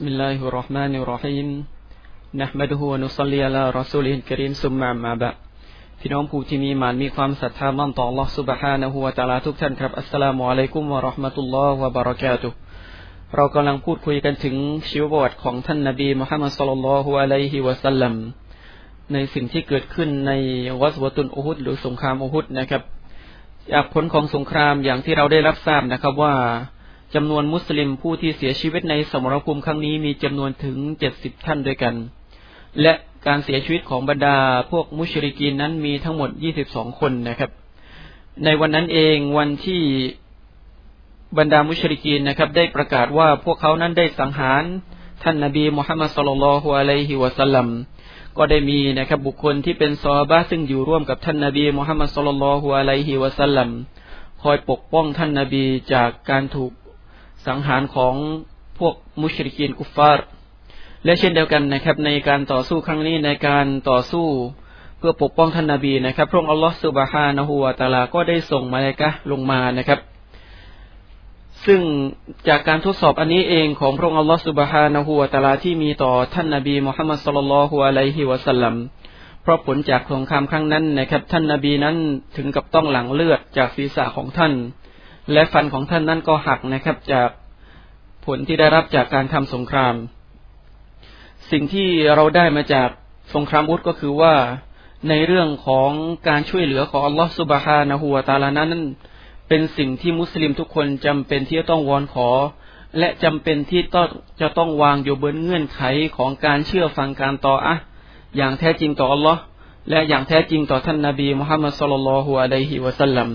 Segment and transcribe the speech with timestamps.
[0.00, 1.48] بسم الله الرحمن الرحيم
[2.42, 5.36] نحمده ونصلي على رسوله الكريم ثم ما بعد
[6.00, 12.48] พี่น้องผู้ที่มีมานมีความศรัทธามั่นต่อ Allah سبحانه และ تعالى ทุกท่านครับอัสสลามุอะลัยกุมวะราะห์มะตุลลอฮ์วะบะเราะกาตุ
[13.36, 14.56] เรากำลังพูดคุยกันถึง
[14.88, 18.14] ชีวประวัติของท่านนบีมุฮัมมัดสุลลัลลอฮุอะลัยฮิวะสัลลัม
[19.12, 20.32] ในสิ่งที่เกิดขึ้นใน
[20.82, 22.82] วัสวตุนอุฮุดหรือสงครามอุฮุดนะครับ
[23.72, 26.34] จากผลของสงครามอย่างที่เราได้รับทราบนะครับว่า
[27.15, 31.95] จำนวนมุสลิมผู้ที่เสียชีวิตในสมรภูมิครั้งนี้มีจำนวนถึงเจ็ดสิบท่านด้วยกัน
[32.81, 32.93] และ
[33.27, 34.37] การเสียชีวิตของบรรดา
[34.71, 37.51] พวกมุชริกีนนั้นมีทั้งหมดยี่สิบสองคนนะครับ
[38.43, 39.81] ในวันนั้นเองวันที่
[41.37, 44.63] บรรดามุชริกีนนะครับ ได้ประกาศว่าพวกเขานั้นได้สังหาร
[45.23, 47.67] ท่านนาบีมุฮัมมัดสุลลัลฮุอะลัยฮิวะสัลลัม
[48.37, 53.69] ก็ได้มีนะครับบุคคลที่เป็นซอบาซึ่งอยู่ร่วมกับท่านนาบีมุฮัมมัดสุลลัลฮุอะลัยฮิวะสัลลัม
[54.43, 56.71] คอยปกป้องท่านนาบีจากการถูก
[57.47, 58.15] สังหารของ
[58.79, 60.25] พวกมุชริกีนกุฟาร์
[61.05, 64.27] และเช่นเดียวกันนะครับ ในการต่อสู้ครั้งนี้ในการต่อสู้
[64.97, 69.99] เพื่อปกป้องท่านนาบีนะครับ พระองค์อัลลอฮฺสุบฮานะฮูวาตาลาก็ได้ส่งมาเลกะลงมานะครับ
[71.65, 71.81] ซึ่ง
[72.47, 78.75] จากการทดสอบอันนี้เองของพระองค์อัลลอฮฺสุบฮานะฮูวาตาลาที่มีต่อท่านนาบีมุฮัมมัดสุลลัลฮุอะลัยฮิวะสัลลัม
[79.43, 81.95] เพราะผลจากสงครามครั้งนั้นนะครับ ท่านนาบีนั้น
[82.37, 84.53] ถึงกับต้องหลังเลือดจากศีรษะของท่าน
[85.33, 87.29] และฟันของท่านนั้นก็หักนะครับ จาก
[88.25, 89.95] ผลที่ได้รับจากการทำสงคราม
[91.51, 92.89] สิ่งที่เราได้มาจาก
[93.35, 94.33] สงครามอุดก็คือว่า
[95.09, 95.91] ในเรื่องของ
[96.27, 98.83] การช่วยเหลือของอัลลอฮฺสุบฮานะฮูวาตาลานั้น
[99.49, 102.29] เป็นสิ่งที่มุสลิมทุกคนจำเป็นที่จะต้องวอนขอ
[102.99, 104.07] และจำเป็นที่ต้อง
[104.41, 105.81] จะต้องวางอยู่บนเงื่อนไข
[106.17, 107.75] ของการเชื่อฟังการต่ออะ
[108.37, 109.41] อย่างแท้จริงต่ออัลลอฮ์
[109.89, 113.29] และอย่างแท้จริงต่อท่านนาบีมุฮัมมัดสุลลัลฮุอะลัยฮิวะสัลลัม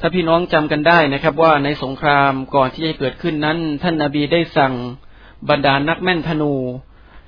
[0.00, 4.74] ถ้าพี่น้องจำกันได้นะครับว่าในสงครามก่อนที่จะเกิดขึ้นนั้น ท่านนาบีได้สั่ง
[5.50, 6.54] บรรดานักแม่นธนู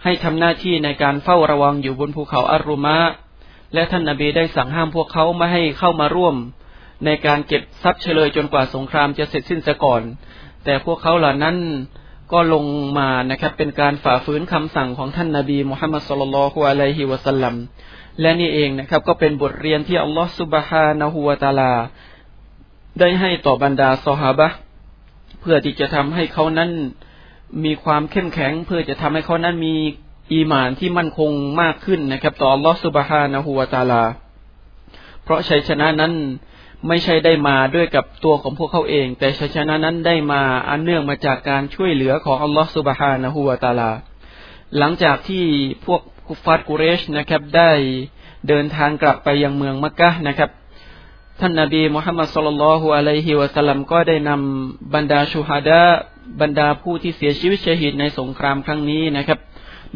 [0.05, 2.99] ให้ทำหน้าที่ในการเฝ้าระวังอยู่บนภูเขาอารุมะ
[3.75, 6.37] และท่านนาบีได้สั่งห้ามพวกเขาไม่ให้เข้ามาร่วม
[7.05, 10.03] ในการเก็บทรัพย์เฉลยจนกว่าสงครามจะเสร็จสิ้นซะก่อน
[10.65, 11.57] แต่พวกเขาเหล่านั้น
[12.33, 12.65] ก็ลง
[12.99, 17.55] มานะครับเป็นการฝ่าฝืนคำสั่งของท่านนาบีมุฮัมมัดสุลลัลฮุอะลัยฮิวะสัลลัม
[18.21, 21.73] และนี่เองนะครับก็เป็นบทเรียนที่อัลลอฮฺสุบฮานะฮูวะตาลา
[23.01, 24.49] ได้ให้ต่อบรรดาซอฮาบะ
[25.41, 26.71] เพื่อที่จะทำให้เขานั้น
[27.65, 29.75] มีความเข้มแข็ง เพื่อจะทำให้เขานั้นมี
[30.33, 31.31] อีหมานที่มั่นคง
[31.61, 34.03] มากขึ้นนะครับ ต่ออัลลอฮฺสุบฮานะฮูวาตาลา
[35.25, 36.13] เพราะชัยชนะนั้น
[36.89, 43.91] ไม่ใช่ได้มาด้วยกับตัวของพวกเขาเอง แต่ชัยชนะนั้นได้มาอันเนื่องมาจากการช่วยเหลือของอัลลอฮฺสุบฮานะฮูวาตาลา
[44.79, 45.45] หลังจากที่
[45.87, 47.71] พวกกุฟาร์กุเรชนะครับได้
[48.49, 50.51] เดินทางกลับไปยังเมืองมักกะนะครับ
[51.41, 55.83] ท่านนาบีมุฮัมมัดสุลลัลฮุอะลัยฮิวะสัลลัมก็ได้นำบรรดาชูฮาดะ
[56.41, 59.39] บรรดาผู้ที่เสียชีวิตชหิดในสงครามครั้งนี้นะครับ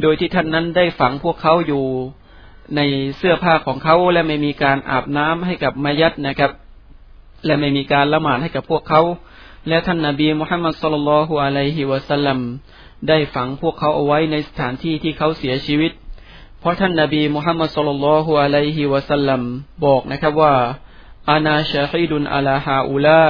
[0.03, 1.85] โดยที่ท่านนั้นได้ฝังพวกเขาอยู่
[2.77, 2.81] ใน
[3.17, 6.51] เสื้อผ้าของเขาและไม่มีการอาบน้ำให้กับมายัดนะครับ
[7.47, 9.03] และไม่มีการละหมาดให้กับพวกเขา
[9.69, 12.39] และท่านนาบีมุฮัมมัดสุลลัลฮุอะลัยฮิวะสัลลัม
[13.09, 15.93] ได้ฝังพวกเขาเอาไว้ในสถานที่ที่เขาเสียชีวิต
[16.61, 19.43] เพราะท่านนาบีมุฮัมมัดสุลลัลฮุอะลัยฮิวะสัลลัม
[19.85, 20.55] บอกนะครับว่า
[21.31, 23.23] อานาชาฮิดุนอาลาฮาอูลา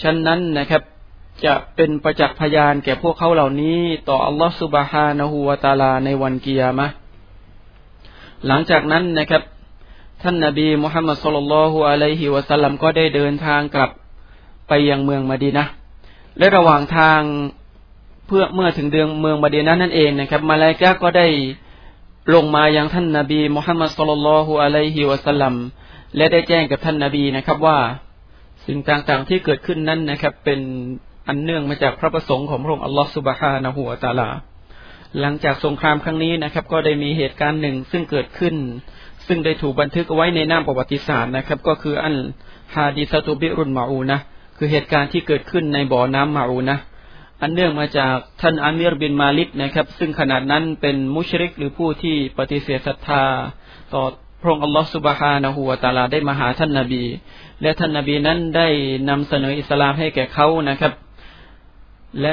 [0.00, 0.82] ฉันนั้นนะครับ
[1.44, 6.86] จะเป็นประจักษ์พยานแก่พวกเขาเหล่านี้ ต่ออัลลอฮฺสุบฮานะฮูวาตาลาในวันกิยามะ
[8.46, 9.42] หลังจากนั้นนะครับ
[10.22, 13.90] ท่านนาบีมุฮัมมัดสุลลัลฮุอะลัยฮิวะสัลลัมก็ได้เดินทางกลับ
[14.68, 15.64] ไปยังเมืองมาดีนะ
[16.38, 17.20] และระหว่างทาง
[18.26, 21.26] เพื่อเมื่อถึงเดือนเมืองมาดีนะนั่นเองนะครับ มาลายกาก็ได้
[22.34, 25.54] ลงมายังท่านนาบีมุฮัมมัดสุลลัลฮุอะลัยฮิวะสัลลัม
[26.16, 27.78] และได้แจ้งกับท่านนาบีนะครับว่า
[28.66, 30.60] สิ่งต่างๆที่เกิดขึ้นนั้นนะครับ เป็น
[31.28, 34.28] อันเนื่องมาจากพระประสงค์ของพระองค์อัลลอฮฺสุบฮานะฮูวตาลา
[35.20, 38.54] หลังจากสงครามครั้งนี้นะครับ ก็ได้มีเหตุการณ์หนึ่งซึ่งเกิดขึ้น
[39.26, 42.14] ซึ่งได้ถูกบันทึกไว้ในหน้าประวัติศาสตร์นะครับ ก็คืออัน
[42.74, 44.18] ฮาดิสตุบิรุนมาอูนะ
[44.56, 46.78] คือเหตุการณ์ที่เกิดขึ้นในบ่อน้ำมาอูนะ
[47.42, 53.22] อันเนื่องมาจากท่านอามีรบินมาลิกนะครับ ซึ่งขนาดนั้นเป็นมุชริกหรือผู้ที่ปฏิเสธศรัทธา
[53.94, 54.04] ต่อ
[54.40, 57.04] พระองค์อัลลอฮฺสุบฮานะฮูวาตาลาได้มาหาท่านนาบี
[57.62, 58.68] และท่านนาบีนั้นได้
[59.08, 60.92] นำเสนออิสลามให้แก่เขานะครับ
[62.20, 62.32] และ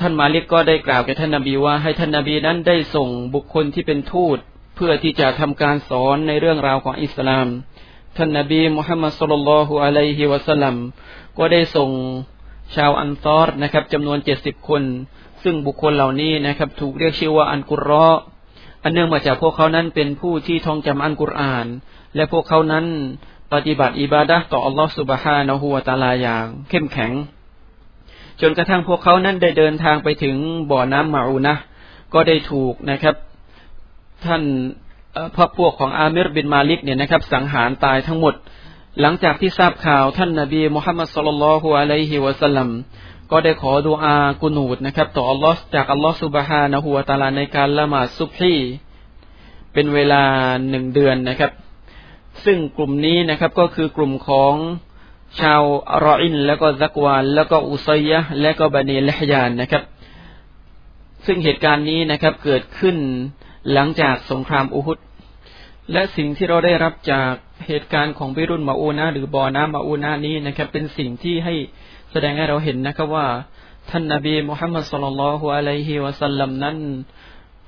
[0.00, 4.38] ท่านมาลิกก็ได้กล่าวแก่ท่านนาบีว่าให้ท่านนาบีนั้นได้ส่งบุคคลที่เป็นทูต
[4.74, 7.46] เพื่อที่จะทำการสอนในเรื่องราวของอิสลาม
[8.16, 10.74] ท่านนาบีมุฮัมมัดสุลลัลฮุอะลัยฮิวะสัลลัม
[11.38, 11.90] ก็ได้ส่ง
[12.76, 14.82] ชาวอันซอรนะครับจำนวนเจ็ดสิบคน
[15.42, 18.10] ซึ่งบุคคลเหล่านี้นะครับ ถูกเรียกชื่อว่าอันกุรอ
[18.86, 21.66] อันเนื่องมาจากพวกเขานั้นเป็นผู้ที่ท่องจำอันกุรอาน
[22.16, 22.84] และพวกเขานั้น
[23.52, 27.12] ปฏิบัติอิบาดะต่ออัลลอฮฺสุบฮานะฮูวาตาลาอย่าง เข้มแข็ง
[28.40, 30.36] จนกระทั่งพวกเขานั้นได้เดินทางไปถึง
[30.70, 31.54] บ่อน้ำมาอูนะ
[32.14, 33.14] ก็ได้ถูกนะครับ
[34.24, 34.42] ท่าน
[35.36, 38.34] พระพวกของอาเมรบินมาลิกเนี่ยนะครับ สังหารตายทั้งหมด
[39.00, 42.68] หลังจากที่ทราบข่าวท่านนาบีมุฮัมมัดสุลลัลฮุอะลัยฮิวะสัลลัม
[43.30, 48.56] ก็ได้ขอดูอากุนูดนะครับ ต่ออัลลอฮ์จากอัลลอฮ์สุบฮานะฮูวะตาลาในการละหมาดซุบฮี
[49.72, 50.22] เป็นเวลา
[50.70, 51.52] หนึ่งเดือนนะครับ
[52.44, 54.54] ซึ่งกลุ่มนี้นะครับก็คือกลุ่มของ
[55.40, 55.62] ชาว
[55.92, 59.82] อรออิน แล้วก็ซักวาน แล้วก็อุซัยยะและก็บันีละฮยานนะครับ
[61.26, 62.96] ซึ่งเหตุการณ์นี้นะครับเกิดขึ้น
[63.72, 64.98] หลังจากสงครามอุฮุด
[65.92, 67.32] และสิ่งที่เราได้รับจาก
[67.66, 71.54] เหตุการณ์ของบิรุนมาอูนาหรือบ่อน้ำมาอูนานี้นะครับ เป็นสิ่งที่ให้
[72.12, 73.26] แสดงให้เราเห็นนะครับว่า
[73.90, 76.76] ท่านนาบีมุฮัมมัดสุลลัลฮุอะลัยฮิวะสัลลัมนั้น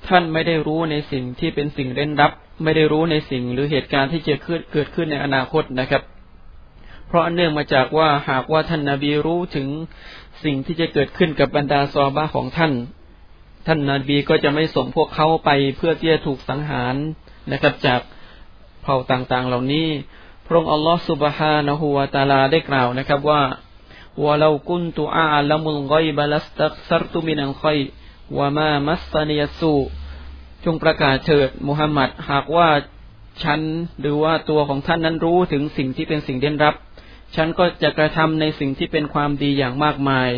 [0.07, 2.31] ท่านไม่ได้รู้ในสิ่งที่เป็นสิ่งเร้นรับ
[2.63, 4.35] ไม่ได้รู้ในสิ่งหรือเหตุการณ์ที่จะ
[4.71, 6.03] เกิดขึ้นในอนาคตนะครับ
[7.07, 9.67] เพราะเนื่องมาจากว่าหากว่าท่านนาบีรู้ถึง
[10.43, 12.73] สิ่งที่จะเกิดขึ้นกับบรรดาซอบาของท่าน
[13.67, 16.95] ท่านนาบีก็จะไม่ส่งพวกเขาไปเพื่อที่จะถูกสังหาร
[17.51, 17.99] นะครับจาก
[18.83, 19.87] เผ่าต่างๆ เหล่านี้
[20.45, 23.41] พระองค์อัลลอฮฺสุบฮานะฮูวาตาลาได้กล่าวนะครับว่า
[24.25, 27.65] วะลากุนตุอาลมุลไกบลัสตักซรตุมินัลไค
[28.37, 29.73] วะมามัสตานิยสู
[30.63, 32.69] จงประกาศเถิดมุฮัมมัดหากว่า
[33.43, 33.61] ฉัน
[33.99, 36.75] หรือว่าตัวของท่านนั้นรู้ถึงสิ่งที่เป็นสิ่งเด่นรับ
[37.35, 40.29] ฉันก็จะกระทำในสิ่งที่เป็นความดีอย่างมากมาย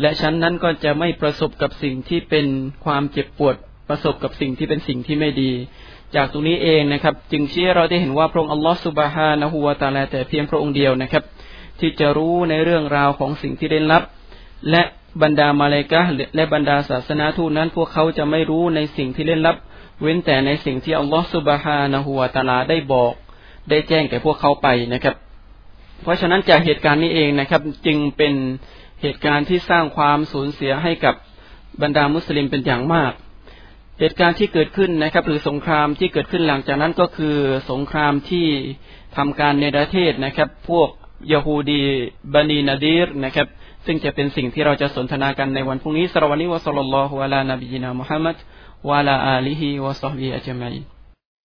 [0.00, 2.46] และฉันนั้นก็จะไม่ประสบกับสิ่งที่เป็น
[2.84, 3.56] ความเจ็บปวด
[3.88, 5.52] ประสบกับสิ่งที่เป็นสิ่งที่ไม่ดี
[6.16, 11.22] จากตรงนี้เองนะครับ จึงเชี้เราได้เห็นว่าพระองค์อัลลอฮฺสุบฮานะฮูวาตาลาแต่เพียงพระองค์เดียวนะครับ
[11.80, 14.02] ที่จะรู้ในเรื่องราวของสิ่งที่ได้รับ
[14.70, 14.82] และ
[15.22, 16.02] บรรดามาเลกะ
[16.36, 19.56] และบรรดาศาสนาทูตนั้น พวกเขาจะไม่รู้ในสิ่งที่เล่นลับ
[20.02, 23.12] เว้นแต่ในสิ่งที่อัลลอฮฺสุบฮานะฮูวาตาลาได้บอก
[23.70, 25.14] ได้แจ้งแก่พวกเขาไปนะครับ
[26.02, 28.34] เพราะฉะนั้นจากเหตุการณ์นี้เองนะครับ จึงเป็น
[29.02, 31.14] เหตุการณ์ที่สร้างความสูญเสียให้กับ
[31.82, 33.12] บรรดามุสลิมเป็นอย่างมาก
[34.00, 37.36] เหตุการณ์ที่เกิดขึ้นนะครับ หรือสงครามที่เกิดขึ้นหลังจากนั้นก็คือ
[37.70, 38.46] สงครามที่
[39.16, 40.88] ทำการในประเทศนะครับ พวก
[41.32, 41.80] ยาฮูดี
[42.34, 43.46] บันีนาดีรนะครับ
[43.86, 48.36] ซึ่งจะเป็นสิ่งที่เราจะสนทนากันในวันพรุ่งนี้สรวันีวะสัลลัลลอฮุอะลานบีนามุฮัมมัด
[48.88, 50.93] วะลาอาลีฮิวะซอฮบีอัจมัย